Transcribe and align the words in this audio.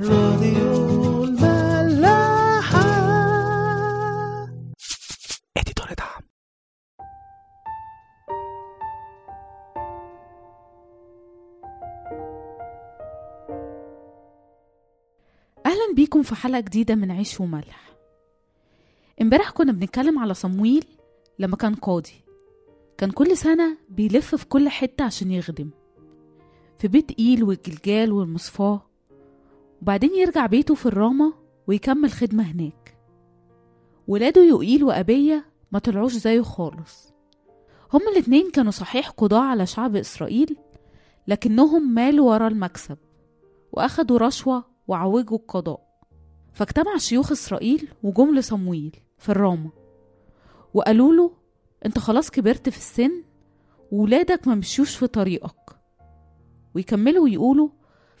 راديو 0.00 1.24
الملاحة. 1.24 2.82
اديتور 5.56 5.86
دعم. 5.98 6.22
أهلا 15.66 15.94
بيكم 15.96 16.22
في 16.22 16.34
حلقة 16.34 16.60
جديدة 16.60 16.94
من 16.94 17.10
عيش 17.10 17.40
وملح. 17.40 17.92
امبارح 19.22 19.50
كنا 19.50 19.72
بنتكلم 19.72 20.18
على 20.18 20.34
صمويل 20.34 20.84
لما 21.38 21.56
كان 21.56 21.74
قاضي. 21.74 22.24
كان 22.98 23.10
كل 23.10 23.36
سنة 23.36 23.76
بيلف 23.88 24.34
في 24.34 24.46
كل 24.46 24.68
حتة 24.68 25.04
عشان 25.04 25.32
يخدم. 25.32 25.70
في 26.78 26.88
بيت 26.88 27.18
إيل 27.18 27.44
والجلجال 27.44 28.12
والمصفاة. 28.12 28.91
وبعدين 29.82 30.14
يرجع 30.14 30.46
بيته 30.46 30.74
في 30.74 30.86
الرامة 30.86 31.34
ويكمل 31.66 32.10
خدمة 32.10 32.42
هناك. 32.42 32.98
ولاده 34.08 34.44
يوئيل 34.44 34.84
وأبية 34.84 35.46
ما 35.72 35.78
طلعوش 35.78 36.12
زيه 36.12 36.40
خالص. 36.40 37.12
هما 37.92 38.10
الاتنين 38.12 38.50
كانوا 38.50 38.70
صحيح 38.70 39.10
قضاة 39.10 39.40
على 39.40 39.66
شعب 39.66 39.96
إسرائيل 39.96 40.56
لكنهم 41.28 41.94
مالوا 41.94 42.30
ورا 42.30 42.48
المكسب 42.48 42.98
وأخدوا 43.72 44.18
رشوة 44.18 44.64
وعوجوا 44.88 45.38
القضاء. 45.38 45.80
فاجتمع 46.52 46.96
شيوخ 46.96 47.32
إسرائيل 47.32 47.88
وجم 48.02 48.34
لصمويل 48.34 48.96
في 49.18 49.28
الرامة 49.28 49.70
وقالوا 50.74 51.12
له 51.14 51.32
أنت 51.86 51.98
خلاص 51.98 52.30
كبرت 52.30 52.68
في 52.68 52.76
السن 52.76 53.22
وولادك 53.92 54.48
ما 54.48 54.54
مشيوش 54.54 54.96
في 54.96 55.06
طريقك. 55.06 55.78
ويكملوا 56.74 57.24
ويقولوا 57.24 57.68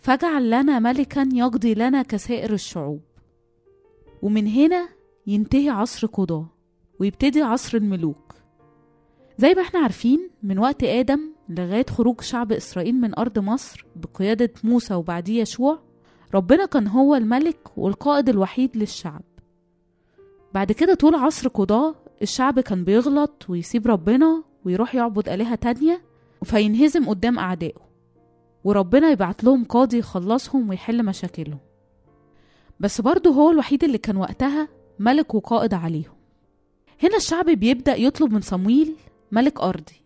فاجعل 0.02 0.50
لنا 0.50 0.78
ملكا 0.78 1.28
يقضي 1.32 1.74
لنا 1.74 2.02
كسائر 2.02 2.52
الشعوب. 2.52 3.00
ومن 4.22 4.46
هنا 4.46 4.88
ينتهي 5.26 5.68
عصر 5.68 6.06
قضاة 6.06 6.46
ويبتدي 7.00 7.42
عصر 7.42 7.78
الملوك. 7.78 8.34
زي 9.38 9.54
ما 9.54 9.62
إحنا 9.62 9.80
عارفين 9.80 10.30
من 10.42 10.58
وقت 10.58 10.84
آدم 10.84 11.20
لغاية 11.48 11.86
خروج 11.86 12.20
شعب 12.20 12.52
إسرائيل 12.52 12.94
من 12.94 13.18
أرض 13.18 13.38
مصر 13.38 13.86
بقيادة 13.96 14.52
موسى 14.64 14.94
وبعديه 14.94 15.42
يشوع 15.42 15.78
ربنا 16.34 16.66
كان 16.66 16.86
هو 16.86 17.14
الملك 17.14 17.78
والقائد 17.78 18.28
الوحيد 18.28 18.76
للشعب. 18.76 19.22
بعد 20.54 20.72
كده 20.72 20.94
طول 20.94 21.14
عصر 21.14 21.48
قضاة 21.48 21.94
الشعب 22.22 22.60
كان 22.60 22.84
بيغلط 22.84 23.46
ويسيب 23.48 23.86
ربنا 23.86 24.44
ويروح 24.64 24.94
يعبد 24.94 25.28
آلهة 25.28 25.54
تانية 25.54 26.02
فينهزم 26.44 27.08
قدام 27.08 27.38
أعدائه. 27.38 27.91
وربنا 28.64 29.10
يبعت 29.10 29.44
لهم 29.44 29.64
قاضي 29.64 29.98
يخلصهم 29.98 30.68
ويحل 30.68 31.04
مشاكلهم. 31.04 31.58
بس 32.80 33.00
برضه 33.00 33.30
هو 33.30 33.50
الوحيد 33.50 33.84
اللي 33.84 33.98
كان 33.98 34.16
وقتها 34.16 34.68
ملك 34.98 35.34
وقائد 35.34 35.74
عليهم. 35.74 36.14
هنا 37.02 37.16
الشعب 37.16 37.44
بيبدأ 37.44 37.96
يطلب 37.96 38.32
من 38.32 38.40
صمويل 38.40 38.96
ملك 39.32 39.60
أرضي. 39.60 40.02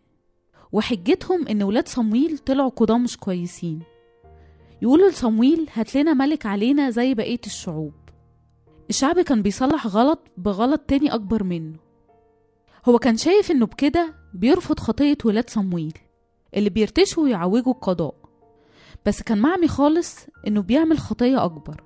وحجتهم 0.73 1.49
إن 1.49 1.63
ولاد 1.63 1.89
صمويل 1.89 2.39
طلعوا 2.39 2.69
قضاة 2.69 2.99
مش 2.99 3.17
كويسين. 3.17 3.83
يقولوا 4.83 5.11
لصمويل 5.11 5.69
هات 5.75 5.97
لنا 5.97 6.15
ملك 6.15 6.47
علينا 6.47 6.91
زي 6.91 7.15
بقية 7.15 7.41
الشعوب. 7.47 7.93
الشعب 8.91 9.21
كان 9.21 9.43
بيصلح 9.43 9.87
غلط 9.87 10.21
بغلط 10.37 10.81
تاني 10.81 11.15
أكبر 11.15 11.45
منه. 11.45 11.79
هو 12.89 12.99
كان 12.99 13.17
شايف 13.17 13.51
إنه 13.51 13.67
بكده 13.67 14.15
بيرفض 14.35 14.79
خطية 14.79 15.19
ولاد 15.25 15.51
صمويل 15.51 15.99
اللي 16.57 16.71
بيرتشوا 16.71 17.23
ويعوجوا 17.23 17.73
القضاء. 17.73 18.26
بس 19.07 19.23
كان 19.23 19.39
معمي 19.39 19.69
خالص 19.69 20.17
إنه 20.47 20.63
بيعمل 20.63 20.99
خطية 20.99 21.45
أكبر. 21.45 21.85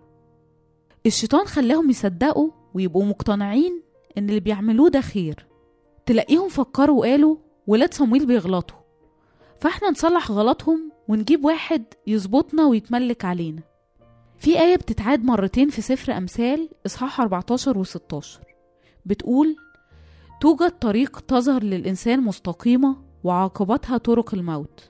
الشيطان 1.07 1.47
خلاهم 1.47 1.91
يصدقوا 1.91 2.51
ويبقوا 2.75 3.05
مقتنعين 3.05 3.83
إن 4.19 4.29
اللي 4.29 4.41
بيعملوه 4.41 4.89
ده 4.89 5.01
خير. 5.01 5.47
تلاقيهم 6.07 6.49
فكروا 6.49 6.99
وقالوا 7.01 7.37
ولاد 7.67 7.95
صمويل 7.95 8.27
بيغلطوا. 8.27 8.77
فإحنا 9.61 9.91
نصلح 9.91 10.31
غلطهم 10.31 10.93
ونجيب 11.09 11.45
واحد 11.45 11.85
يظبطنا 12.07 12.67
ويتملك 12.67 13.25
علينا. 13.25 13.63
في 14.39 14.61
آية 14.61 14.77
بتتعاد 14.77 15.25
مرتين 15.25 15.69
في 15.69 15.83
سفر 15.83 16.17
أمثال 16.17 16.69
إصحاح 16.87 17.21
14 17.21 17.79
و 17.79 17.85
16 17.85 18.41
بتقول 19.07 19.57
توجد 20.41 20.71
طريق 20.71 21.21
تظهر 21.21 21.63
للإنسان 21.63 22.21
مستقيمة 22.21 22.97
وعاقبتها 23.25 23.99
طرق 23.99 24.35
الموت. 24.35 24.90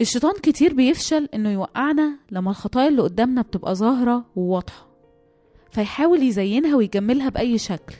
الشيطان 0.00 0.32
كتير 0.42 0.74
بيفشل 0.74 1.28
إنه 1.34 1.50
يوقعنا 1.52 2.18
لما 2.30 2.50
الخطايا 2.50 2.88
اللي 2.88 3.02
قدامنا 3.02 3.42
بتبقى 3.42 3.74
ظاهرة 3.74 4.24
وواضحة 4.36 4.86
فيحاول 5.70 6.22
يزينها 6.22 6.76
ويجملها 6.76 7.28
بأي 7.28 7.58
شكل 7.58 7.94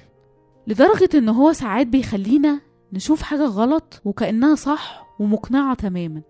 لدرجة 0.66 1.08
إن 1.14 1.28
هو 1.28 1.52
ساعات 1.52 1.86
بيخلينا 1.86 2.60
نشوف 2.92 3.22
حاجة 3.22 3.44
غلط 3.44 4.00
وكأنها 4.04 4.54
صح 4.54 5.06
ومقنعة 5.18 5.74
تماما. 5.74 6.22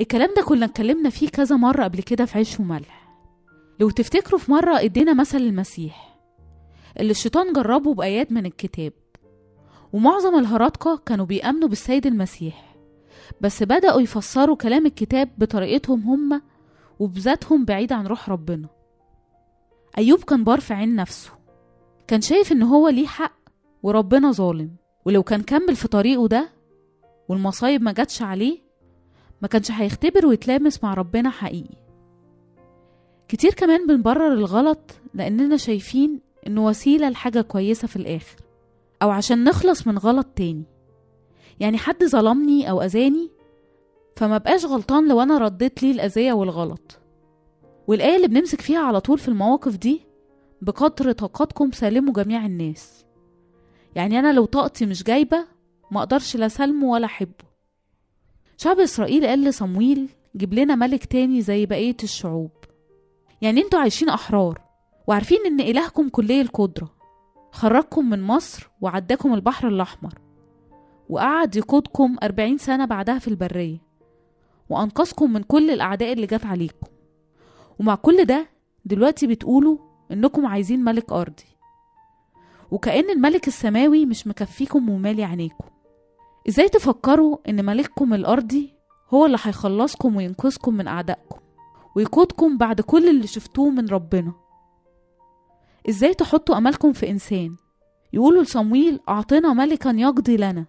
الكلام 0.00 0.30
ده 0.36 0.42
كنا 0.42 0.64
اتكلمنا 0.66 1.10
فيه 1.10 1.28
كذا 1.28 1.56
مرة 1.56 1.84
قبل 1.84 2.02
كده 2.02 2.24
في 2.24 2.38
عيش 2.38 2.60
وملح. 2.60 3.08
لو 3.80 3.90
تفتكروا 3.90 4.40
في 4.40 4.52
مرة 4.52 4.80
إدينا 4.80 5.12
مثل 5.14 5.38
المسيح 5.38 6.18
اللي 7.00 7.10
الشيطان 7.10 7.52
جربه 7.52 7.94
بآيات 7.94 8.32
من 8.32 8.46
الكتاب 8.46 8.92
ومعظم 9.92 10.38
الهرطقة 10.38 11.02
كانوا 11.06 11.26
بيأمنوا 11.26 11.68
بالسيد 11.68 12.06
المسيح. 12.06 12.73
بس 13.40 13.62
بدأوا 13.62 14.00
يفسروا 14.00 14.56
كلام 14.56 14.86
الكتاب 14.86 15.28
بطريقتهم 15.38 16.00
هم 16.00 16.42
وبذاتهم 16.98 17.64
بعيد 17.64 17.92
عن 17.92 18.06
روح 18.06 18.28
ربنا. 18.30 18.68
أيوب 19.98 20.24
كان 20.24 20.44
بار 20.44 20.60
في 20.60 20.74
عين 20.74 20.96
نفسه. 20.96 21.30
كان 22.06 22.20
شايف 22.20 22.52
إن 22.52 22.62
هو 22.62 22.88
ليه 22.88 23.06
حق 23.06 23.38
وربنا 23.82 24.32
ظالم. 24.32 24.70
ولو 25.04 25.22
كان 25.22 25.42
كمل 25.42 25.76
في 25.76 25.88
طريقه 25.88 26.28
ده 26.28 26.48
والمصايب 27.28 27.82
ما 27.82 27.92
جاتش 27.92 28.22
عليه 28.22 28.58
ما 29.42 29.48
كانش 29.48 29.70
هيختبر 29.70 30.26
ويتلامس 30.26 30.84
مع 30.84 30.94
ربنا 30.94 31.30
حقيقي. 31.30 31.76
كتير 33.28 33.54
كمان 33.54 33.86
بنبرر 33.86 34.32
الغلط 34.32 34.80
لأننا 35.14 35.56
شايفين 35.56 36.20
إنه 36.46 36.66
وسيلة 36.66 37.08
لحاجة 37.08 37.40
كويسة 37.40 37.88
في 37.88 37.96
الآخر 37.96 38.36
أو 39.02 39.10
عشان 39.10 39.44
نخلص 39.44 39.86
من 39.86 39.98
غلط 39.98 40.26
تاني. 40.26 40.64
يعني 41.60 41.78
حد 41.78 42.04
ظلمني 42.04 42.70
أو 42.70 42.82
أذاني 42.82 43.30
فما 44.16 44.38
بقاش 44.38 44.64
غلطان 44.64 45.08
لو 45.08 45.20
أنا 45.20 45.38
رديت 45.38 45.82
ليه 45.82 45.92
الأذية 45.92 46.32
والغلط. 46.32 47.00
والآية 47.86 48.16
اللي 48.16 48.28
بنمسك 48.28 48.60
فيها 48.60 48.80
على 48.80 49.00
طول 49.00 49.18
في 49.18 49.28
المواقف 49.28 49.76
دي 49.76 50.00
بقدر 50.62 51.12
طاقتكم 51.12 51.72
سالموا 51.72 52.12
جميع 52.14 52.46
الناس. 52.46 53.04
يعني 53.94 54.18
أنا 54.18 54.32
لو 54.32 54.44
طاقتي 54.44 54.86
مش 54.86 55.02
جايبة 55.02 55.44
ما 55.90 55.98
أقدرش 55.98 56.36
لا 56.36 56.48
سلمه 56.48 56.86
ولا 56.86 57.06
أحبه. 57.06 57.44
شعب 58.56 58.80
إسرائيل 58.80 59.26
قال 59.26 59.44
لصمويل 59.44 60.08
جيب 60.36 60.54
لنا 60.54 60.74
ملك 60.74 61.04
تاني 61.04 61.42
زي 61.42 61.66
بقية 61.66 61.96
الشعوب. 62.02 62.50
يعني 63.42 63.62
أنتوا 63.62 63.80
عايشين 63.80 64.08
أحرار 64.08 64.60
وعارفين 65.06 65.38
إن 65.46 65.60
إلهكم 65.60 66.08
كلي 66.08 66.40
القدرة 66.40 66.94
خرجكم 67.52 68.10
من 68.10 68.22
مصر 68.22 68.70
وعداكم 68.80 69.34
البحر 69.34 69.68
الأحمر. 69.68 70.23
وقعد 71.08 71.56
يقودكم 71.56 72.16
أربعين 72.22 72.58
سنة 72.58 72.84
بعدها 72.84 73.18
في 73.18 73.28
البرية 73.28 73.78
وأنقذكم 74.68 75.32
من 75.32 75.42
كل 75.42 75.70
الأعداء 75.70 76.12
اللي 76.12 76.26
جت 76.26 76.44
عليكم. 76.46 76.86
ومع 77.80 77.94
كل 77.94 78.24
ده 78.24 78.46
دلوقتي 78.84 79.26
بتقولوا 79.26 79.78
إنكم 80.12 80.46
عايزين 80.46 80.84
ملك 80.84 81.12
أرضي. 81.12 81.44
وكأن 82.70 83.10
الملك 83.10 83.48
السماوي 83.48 84.06
مش 84.06 84.26
مكفيكم 84.26 84.88
ومالي 84.88 85.24
عينيكم. 85.24 85.64
إزاي 86.48 86.68
تفكروا 86.68 87.36
إن 87.48 87.64
ملككم 87.64 88.14
الأرضي 88.14 88.74
هو 89.10 89.26
اللي 89.26 89.38
هيخلصكم 89.42 90.16
وينقذكم 90.16 90.74
من 90.74 90.88
أعدائكم 90.88 91.38
ويقودكم 91.96 92.58
بعد 92.58 92.80
كل 92.80 93.08
اللي 93.08 93.26
شفتوه 93.26 93.70
من 93.70 93.88
ربنا؟ 93.88 94.32
إزاي 95.88 96.14
تحطوا 96.14 96.56
املكم 96.58 96.92
في 96.92 97.10
إنسان؟ 97.10 97.56
يقولوا 98.12 98.42
لصمويل 98.42 99.00
اعطنا 99.08 99.52
ملكا 99.52 99.88
يقضي 99.88 100.36
لنا. 100.36 100.64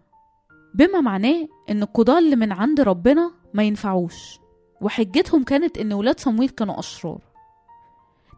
بما 0.76 1.02
معناه 1.02 1.48
إن 1.70 1.84
القضاة 1.84 2.20
اللي 2.20 2.36
من 2.36 2.52
عند 2.52 2.82
ربنا 2.82 3.32
ما 3.54 3.64
ينفعوش. 3.64 4.40
وحجتهم 4.82 5.44
كانت 5.44 5.78
إن 5.78 5.94
ولاد 5.94 6.20
صمويل 6.20 6.50
كانوا 6.50 6.80
أشرار. 6.80 7.22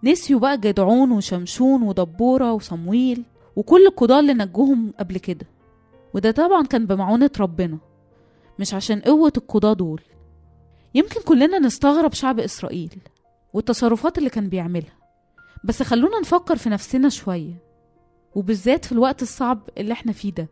نسيوا 0.03 0.39
بقى 0.39 0.57
جدعون 0.57 1.11
وشمشون 1.11 1.83
ودبورة 1.83 2.53
وصمويل 2.53 3.23
وكل 3.55 3.85
القضاة 3.87 4.19
اللي 4.19 4.33
نجوهم 4.33 4.93
قبل 4.99 5.17
كده. 5.17 5.45
وده 6.13 6.31
طبعا 6.31 6.63
كان 6.65 6.85
بمعونة 6.85 7.29
ربنا 7.39 7.77
مش 8.59 8.73
عشان 8.73 8.99
قوة 9.01 9.33
القضاة 9.37 9.73
دول. 9.73 10.01
يمكن 10.95 11.21
كلنا 11.21 11.59
نستغرب 11.59 12.13
شعب 12.13 12.39
إسرائيل 12.39 12.97
والتصرفات 13.53 14.17
اللي 14.17 14.29
كان 14.29 14.49
بيعملها. 14.49 14.97
بس 15.63 15.83
خلونا 15.83 16.19
نفكر 16.19 16.55
في 16.55 16.69
نفسنا 16.69 17.09
شوية 17.09 17.63
وبالذات 18.35 18.85
في 18.85 18.91
الوقت 18.91 19.21
الصعب 19.21 19.69
اللي 19.77 19.93
إحنا 19.93 20.11
فيه 20.11 20.31
ده. 20.33 20.47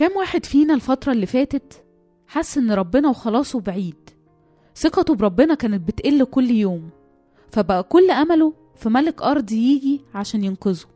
كام 0.00 0.16
واحد 0.16 0.46
فينا 0.46 0.74
الفترة 0.74 1.12
اللي 1.12 1.26
فاتت 1.26 1.84
حس 2.26 2.58
إن 2.58 2.72
ربنا 2.72 3.08
وخلاصه 3.08 3.60
بعيد. 3.60 4.10
ثقته 4.76 5.14
بربنا 5.14 5.54
كانت 5.54 5.88
بتقل 5.88 6.24
كل 6.24 6.50
يوم 6.50 6.90
فبقى 7.50 7.82
كل 7.82 8.10
أمله 8.10 8.52
في 8.76 8.88
ملك 8.88 9.22
أرض 9.22 9.52
يجي 9.52 10.00
عشان 10.14 10.44
ينقذه. 10.44 10.86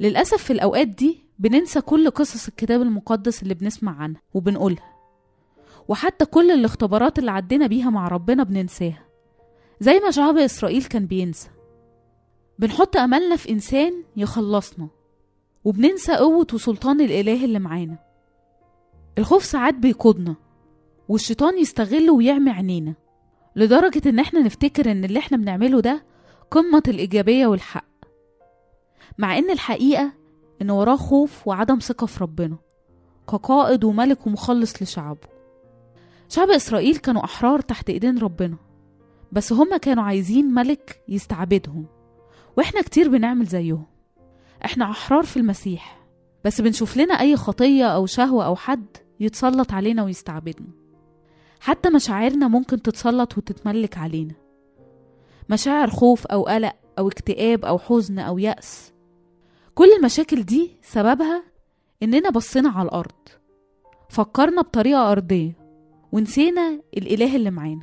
للأسف 0.00 0.42
في 0.42 0.52
الأوقات 0.52 0.88
دي 0.88 1.24
بننسى 1.38 1.80
كل 1.80 2.10
قصص 2.10 2.48
الكتاب 2.48 2.82
المقدس 2.82 3.42
اللي 3.42 3.54
بنسمع 3.54 3.96
عنها 3.96 4.20
وبنقولها 4.34 4.94
وحتى 5.88 6.24
كل 6.24 6.50
الاختبارات 6.50 7.18
اللي 7.18 7.30
عدينا 7.30 7.66
بيها 7.66 7.90
مع 7.90 8.08
ربنا 8.08 8.42
بننساها 8.42 9.04
زي 9.80 10.00
ما 10.00 10.10
شعب 10.10 10.36
إسرائيل 10.36 10.84
كان 10.84 11.06
بينسى. 11.06 11.48
بنحط 12.58 12.96
أملنا 12.96 13.36
في 13.36 13.50
إنسان 13.50 13.92
يخلصنا 14.16 14.88
وبننسى 15.64 16.16
قوة 16.16 16.46
وسلطان 16.52 17.00
الإله 17.00 17.44
اللي 17.44 17.58
معانا. 17.58 18.07
الخوف 19.18 19.44
ساعات 19.44 19.74
بيقودنا 19.74 20.34
والشيطان 21.08 21.58
يستغله 21.58 22.12
ويعمي 22.12 22.50
عينينا 22.50 22.94
لدرجة 23.56 24.08
إن 24.08 24.18
إحنا 24.18 24.40
نفتكر 24.40 24.90
إن 24.90 25.04
اللي 25.04 25.18
إحنا 25.18 25.36
بنعمله 25.36 25.80
ده 25.80 26.04
قمة 26.50 26.82
الإيجابية 26.88 27.46
والحق 27.46 27.84
مع 29.18 29.38
إن 29.38 29.50
الحقيقة 29.50 30.12
إن 30.62 30.70
وراه 30.70 30.96
خوف 30.96 31.48
وعدم 31.48 31.78
ثقة 31.78 32.06
في 32.06 32.24
ربنا 32.24 32.56
كقائد 33.28 33.84
وملك 33.84 34.26
ومخلص 34.26 34.82
لشعبه. 34.82 35.28
شعب 36.28 36.50
إسرائيل 36.50 36.96
كانوا 36.96 37.24
أحرار 37.24 37.60
تحت 37.60 37.90
إيدين 37.90 38.18
ربنا 38.18 38.56
بس 39.32 39.52
هما 39.52 39.76
كانوا 39.76 40.02
عايزين 40.04 40.54
ملك 40.54 41.02
يستعبدهم 41.08 41.86
وإحنا 42.56 42.82
كتير 42.82 43.08
بنعمل 43.08 43.46
زيهم. 43.46 43.86
إحنا 44.64 44.90
أحرار 44.90 45.22
في 45.22 45.36
المسيح 45.36 45.98
بس 46.44 46.60
بنشوف 46.60 46.96
لنا 46.96 47.14
أي 47.14 47.36
خطية 47.36 47.84
أو 47.84 48.06
شهوة 48.06 48.46
أو 48.46 48.56
حد 48.56 48.86
يتسلط 49.20 49.72
علينا 49.72 50.04
ويستعبدنا. 50.04 50.68
حتى 51.60 51.90
مشاعرنا 51.90 52.48
ممكن 52.48 52.82
تتسلط 52.82 53.38
وتتملك 53.38 53.98
علينا. 53.98 54.34
مشاعر 55.50 55.90
خوف 55.90 56.26
أو 56.26 56.42
قلق 56.42 56.76
أو 56.98 57.08
اكتئاب 57.08 57.64
أو 57.64 57.78
حزن 57.78 58.18
أو 58.18 58.38
يأس. 58.38 58.92
كل 59.74 59.88
المشاكل 59.98 60.42
دي 60.42 60.76
سببها 60.82 61.42
إننا 62.02 62.30
بصينا 62.30 62.68
على 62.68 62.88
الأرض. 62.88 63.28
فكرنا 64.08 64.62
بطريقة 64.62 65.12
أرضية 65.12 65.52
ونسينا 66.12 66.80
الإله 66.96 67.36
اللي 67.36 67.50
معانا. 67.50 67.82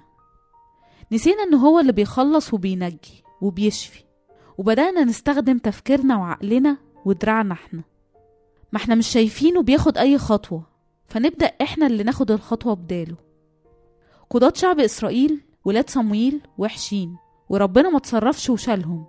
نسينا 1.11 1.43
إن 1.43 1.53
هو 1.53 1.79
اللي 1.79 1.91
بيخلص 1.91 2.53
وبينجي 2.53 3.23
وبيشفي. 3.41 4.03
وبدأنا 4.57 5.03
نستخدم 5.03 5.57
تفكيرنا 5.57 6.17
وعقلنا 6.17 6.77
ودراعنا 7.05 7.53
إحنا. 7.53 7.83
ما 8.71 8.79
إحنا 8.79 8.95
مش 8.95 9.07
شايفينه 9.07 9.61
بياخد 9.61 9.97
أي 9.97 10.17
خطوة. 10.17 10.74
فنبدأ 11.15 11.45
إحنا 11.61 11.87
اللي 11.87 12.03
ناخد 12.03 12.31
الخطوة 12.31 12.73
بداله. 12.73 13.15
قضاة 14.29 14.53
شعب 14.55 14.79
إسرائيل 14.79 15.41
ولاد 15.65 15.89
صمويل 15.89 16.41
وحشين 16.57 17.17
وربنا 17.49 17.89
ما 17.89 17.99
تصرفش 17.99 18.49
وشالهم. 18.49 19.05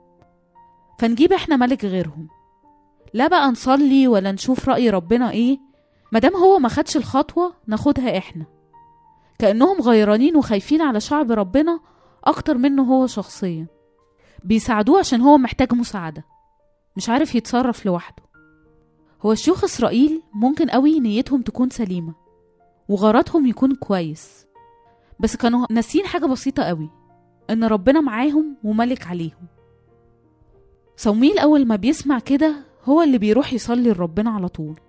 فنجيب 0.99 1.33
إحنا 1.33 1.57
ملك 1.57 1.85
غيرهم. 1.85 2.29
لا 3.15 3.27
بقى 3.29 3.49
نصلي 3.49 4.09
ولا 4.09 4.33
نشوف 4.33 4.69
رأي 4.69 4.91
ربنا 4.91 5.31
إيه 5.31 5.59
مادام 6.13 6.37
هو 6.37 6.59
ما 6.59 6.69
خدش 6.69 6.97
الخطوة 6.97 7.53
ناخدها 7.67 8.19
إحنا. 8.19 8.47
كأنهم 9.39 9.81
غيرانين 9.81 10.37
وخايفين 10.37 10.83
على 10.83 11.01
شعب 11.01 11.33
ربنا 11.33 11.81
أكتر 12.25 12.59
منه 12.59 12.83
هو 12.83 13.07
شخصيا. 13.07 13.67
بيساعدوه 14.45 14.99
عشان 14.99 15.21
هو 15.21 15.39
محتاج 15.39 15.75
مساعدة. 15.75 16.25
مش 16.97 17.09
عارف 17.09 17.35
يتصرف 17.35 17.87
لوحده. 17.87 18.26
هو 19.23 19.35
شيوخ 19.35 19.65
إسرائيل 19.65 20.23
ممكن 20.35 20.71
قوي 20.71 21.01
نيتهم 21.01 21.43
تكون 21.43 21.71
سليمة 21.71 22.15
وغرضهم 22.89 23.47
يكون 23.47 23.75
كويس 23.75 24.47
بس 25.21 25.37
كانوا 25.37 25.67
ناسين 25.71 26.07
حاجة 26.07 26.27
بسيطة 26.27 26.63
قوي 26.63 26.91
إن 27.51 27.65
ربنا 27.65 28.01
معاهم 28.01 28.57
وملك 28.65 29.07
عليهم. 29.07 29.47
صمويل 30.97 31.39
أول 31.39 31.67
ما 31.67 31.77
بيسمع 31.77 32.19
كده 32.19 32.57
هو 32.85 33.03
اللي 33.03 33.19
بيروح 33.19 33.53
يصلي 33.53 33.91
لربنا 33.91 34.31
على 34.31 34.49
طول. 34.49 34.81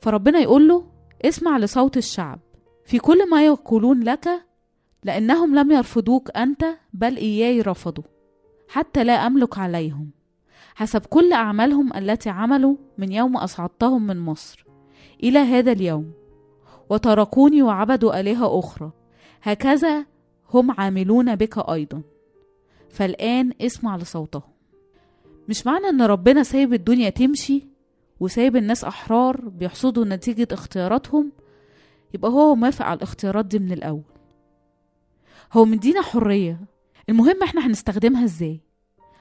فربنا 0.00 0.38
يقول 0.38 0.68
له 0.68 0.84
اسمع 1.24 1.58
لصوت 1.58 1.96
الشعب 1.96 2.40
في 2.84 2.98
كل 2.98 3.30
ما 3.30 3.46
يقولون 3.46 4.02
لك 4.02 4.28
لأنهم 5.04 5.54
لم 5.54 5.70
يرفضوك 5.70 6.36
أنت 6.36 6.64
بل 6.92 7.16
إياي 7.16 7.60
رفضوا 7.60 8.04
حتى 8.68 9.04
لا 9.04 9.12
أملك 9.26 9.58
عليهم. 9.58 10.10
حسب 10.74 11.00
كل 11.00 11.32
أعمالهم 11.32 11.96
التي 11.96 12.30
عملوا 12.30 12.76
من 12.98 13.12
يوم 13.12 13.36
أصعدتهم 13.36 14.06
من 14.06 14.18
مصر 14.18 14.64
إلى 15.22 15.38
هذا 15.38 15.72
اليوم 15.72 16.12
وتركوني 16.90 17.62
وعبدوا 17.62 18.20
آلهة 18.20 18.58
أخرى. 18.58 18.90
هكذا 19.42 20.06
هم 20.54 20.70
عاملون 20.70 21.36
بك 21.36 21.58
أيضا. 21.58 22.02
فالآن 22.90 23.52
اسمع 23.60 23.96
لصوتهم. 23.96 24.42
مش 25.48 25.66
معنى 25.66 25.86
إن 25.88 26.02
ربنا 26.02 26.42
سايب 26.42 26.74
الدنيا 26.74 27.10
تمشي 27.10 27.66
وسايب 28.20 28.56
الناس 28.56 28.84
أحرار 28.84 29.48
بيحصدوا 29.48 30.04
نتيجة 30.04 30.48
اختياراتهم؟ 30.52 31.32
يبقى 32.14 32.30
هو 32.30 32.54
موافق 32.54 32.84
على 32.84 32.96
الاختيارات 32.96 33.44
دي 33.44 33.58
من 33.58 33.72
الأول. 33.72 34.02
هو 35.52 35.64
مدينا 35.64 36.02
حرية. 36.02 36.60
المهم 37.08 37.42
إحنا 37.42 37.66
هنستخدمها 37.66 38.24
إزاي؟ 38.24 38.60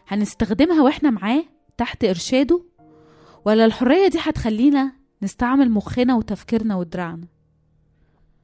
هنستخدمها 0.07 0.81
وإحنا 0.81 1.09
معاه 1.09 1.43
تحت 1.77 2.03
إرشاده؟ 2.03 2.61
ولا 3.45 3.65
الحرية 3.65 4.07
دي 4.07 4.17
هتخلينا 4.21 4.91
نستعمل 5.21 5.71
مخنا 5.71 6.15
وتفكيرنا 6.15 6.75
ودراعنا؟ 6.75 7.27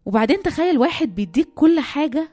وبعدين 0.05 0.41
تخيل 0.43 0.77
واحد 0.77 1.15
بيديك 1.15 1.49
كل 1.55 1.79
حاجة 1.79 2.29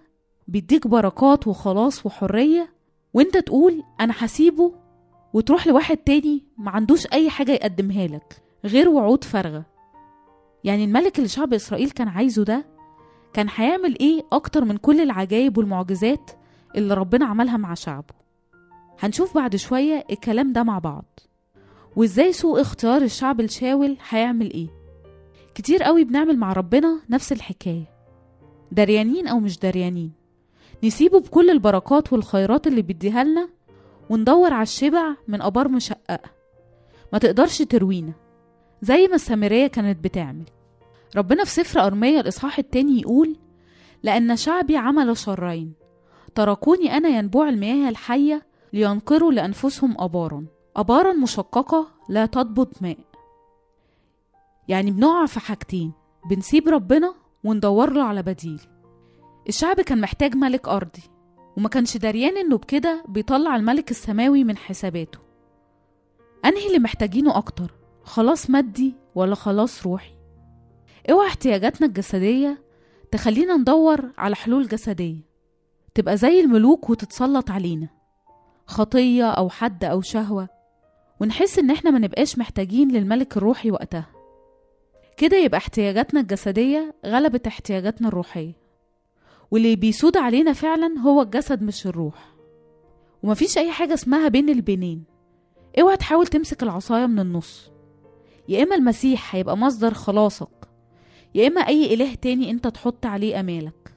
بيديك 0.48 0.86
بركات 0.86 1.46
وخلاص 1.46 2.06
وحرية 2.06 2.72
وانت 3.14 3.36
تقول 3.36 3.82
أنا 4.00 4.14
هسيبه 4.18 4.74
وتروح 5.32 5.66
لواحد 5.66 5.96
تاني 5.96 6.44
ما 6.58 6.70
عندوش 6.70 7.06
أي 7.12 7.30
حاجة 7.30 7.52
يقدمها 7.52 8.06
لك 8.06 8.42
غير 8.64 8.88
وعود 8.88 9.24
فارغة. 9.24 9.64
يعني 10.64 10.84
الملك 10.84 11.16
اللي 11.18 11.28
شعب 11.28 11.54
إسرائيل 11.54 11.90
كان 11.90 12.08
عايزه 12.08 12.44
ده 12.44 12.64
كان 13.32 13.46
هيعمل 13.54 13.98
إيه 14.00 14.22
أكتر 14.32 14.64
من 14.64 14.76
كل 14.76 15.00
العجائب 15.00 15.58
والمعجزات 15.58 16.30
اللي 16.76 16.94
ربنا 16.94 17.26
عملها 17.26 17.56
مع 17.56 17.74
شعبه؟ 17.74 18.14
هنشوف 19.00 19.34
بعد 19.34 19.56
شوية 19.56 20.04
الكلام 20.10 20.52
ده 20.52 20.62
مع 20.62 20.78
بعض. 20.78 21.20
وإزاي 21.96 22.32
سوء 22.32 22.60
اختيار 22.60 23.02
الشعب 23.02 23.40
الشاول 23.40 23.96
هيعمل 24.08 24.52
إيه؟ 24.52 24.68
كتير 25.54 25.82
قوي 25.82 26.04
بنعمل 26.04 26.38
مع 26.38 26.52
ربنا 26.52 27.00
نفس 27.10 27.32
الحكاية. 27.32 27.84
دريانين 28.72 29.28
أو 29.28 29.40
مش 29.40 29.58
دريانين. 29.58 30.12
نسيبه 30.84 31.20
بكل 31.20 31.50
البركات 31.50 32.12
والخيرات 32.12 32.66
اللي 32.66 32.82
بيديها 32.82 33.24
لنا 33.24 33.48
وندور 34.10 34.52
على 34.52 34.62
الشبع 34.62 35.14
من 35.28 35.42
أبار 35.42 35.68
مشققة 35.68 36.30
ما 37.12 37.18
تقدرش 37.18 37.62
تروينا. 37.62 38.12
زي 38.82 39.06
ما 39.06 39.14
السامرية 39.14 39.66
كانت 39.66 40.04
بتعمل. 40.04 40.44
ربنا 41.16 41.44
في 41.44 41.50
سفر 41.50 41.80
أرمية 41.86 42.20
الإصحاح 42.20 42.58
التاني 42.58 43.00
يقول 43.00 43.36
لأن 44.02 44.36
شعبي 44.36 44.76
عمل 44.76 45.16
شرين. 45.16 45.72
تركوني 46.34 46.96
أنا 46.96 47.08
ينبوع 47.08 47.48
المياه 47.48 47.88
الحية 47.88 48.49
لينقروا 48.72 49.32
لأنفسهم 49.32 49.94
أبارا. 49.98 50.46
أبارا 50.76 51.12
مشققة 51.12 51.86
لا 52.08 52.26
تضبط 52.26 52.82
ماء. 52.82 52.98
يعني 54.68 54.90
بنقع 54.90 55.26
في 55.26 55.40
حاجتين 55.40 55.92
بنسيب 56.30 56.68
ربنا 56.68 57.14
وندور 57.44 57.92
له 57.92 58.02
على 58.02 58.22
بديل. 58.22 58.60
الشعب 59.48 59.80
كان 59.80 60.00
محتاج 60.00 60.36
ملك 60.36 60.68
أرضي 60.68 61.02
وما 61.56 61.68
كانش 61.68 61.96
دريان 61.96 62.36
إنه 62.36 62.56
بكده 62.58 63.04
بيطلع 63.08 63.56
الملك 63.56 63.90
السماوي 63.90 64.44
من 64.44 64.56
حساباته. 64.56 65.18
أنهي 66.44 66.66
اللي 66.66 66.78
محتاجينه 66.78 67.36
أكتر 67.36 67.74
خلاص 68.02 68.50
مادي 68.50 68.94
ولا 69.14 69.34
خلاص 69.34 69.86
روحي؟ 69.86 70.12
اوعى 71.10 71.28
احتياجاتنا 71.28 71.86
الجسدية 71.86 72.62
تخلينا 73.12 73.56
ندور 73.56 74.10
على 74.18 74.36
حلول 74.36 74.68
جسدية. 74.68 75.30
تبقى 75.94 76.16
زي 76.16 76.40
الملوك 76.40 76.90
وتتسلط 76.90 77.50
علينا. 77.50 77.88
خطية 78.70 79.30
أو 79.30 79.48
حد 79.48 79.84
أو 79.84 80.00
شهوة 80.00 80.48
ونحس 81.20 81.58
إن 81.58 81.70
إحنا 81.70 81.90
ما 81.90 81.98
نبقاش 81.98 82.38
محتاجين 82.38 82.90
للملك 82.92 83.36
الروحي 83.36 83.70
وقتها. 83.70 84.06
كده 85.16 85.36
يبقى 85.36 85.58
احتياجاتنا 85.58 86.20
الجسدية 86.20 86.94
غلبت 87.06 87.46
احتياجاتنا 87.46 88.08
الروحية 88.08 88.52
واللي 89.50 89.76
بيسود 89.76 90.16
علينا 90.16 90.52
فعلا 90.52 90.98
هو 90.98 91.22
الجسد 91.22 91.62
مش 91.62 91.86
الروح. 91.86 92.34
ومفيش 93.22 93.58
أي 93.58 93.70
حاجة 93.72 93.94
اسمها 93.94 94.28
بين 94.28 94.48
البينين 94.48 95.04
اوعى 95.80 95.96
تحاول 95.96 96.26
تمسك 96.26 96.62
العصاية 96.62 97.06
من 97.06 97.18
النص. 97.18 97.70
يا 98.48 98.62
إما 98.62 98.74
المسيح 98.74 99.34
هيبقى 99.34 99.56
مصدر 99.56 99.94
خلاصك 99.94 100.68
يا 101.34 101.46
إما 101.48 101.60
أي 101.60 101.94
إله 101.94 102.14
تاني 102.14 102.50
أنت 102.50 102.66
تحط 102.66 103.06
عليه 103.06 103.40
أمالك. 103.40 103.94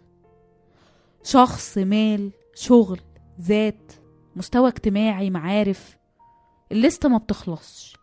شخص 1.24 1.78
مال 1.78 2.32
شغل 2.56 3.00
ذات. 3.42 3.92
مستوى 4.36 4.70
اجتماعي 4.70 5.30
معارف 5.30 5.98
الليستة 6.72 7.10
ما 7.10 7.18
بتخلصش. 7.18 7.98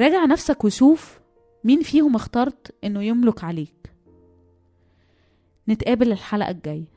راجع 0.00 0.24
نفسك 0.24 0.64
وشوف 0.64 1.20
مين 1.64 1.82
فيهم 1.82 2.14
اخترت 2.14 2.74
إنه 2.84 3.02
يملك 3.02 3.44
عليك. 3.44 3.92
نتقابل 5.68 6.12
الحلقة 6.12 6.50
الجاية. 6.50 6.96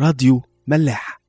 راديو 0.00 0.42
ملاح. 0.66 1.20